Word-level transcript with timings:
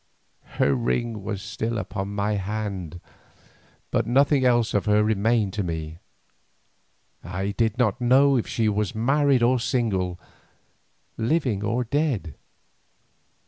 Her 0.57 0.73
ring 0.73 1.21
was 1.21 1.43
still 1.43 1.77
upon 1.77 2.07
my 2.15 2.31
hand, 2.31 2.99
but 3.91 4.07
nothing 4.07 4.43
else 4.43 4.73
of 4.73 4.85
her 4.85 5.03
remained 5.03 5.53
to 5.53 5.63
me. 5.63 5.99
I 7.23 7.51
did 7.51 7.77
not 7.77 8.01
know 8.01 8.35
if 8.35 8.47
she 8.47 8.67
were 8.67 8.83
married 8.95 9.43
or 9.43 9.59
single, 9.59 10.19
living 11.19 11.63
or 11.63 11.83
dead. 11.83 12.33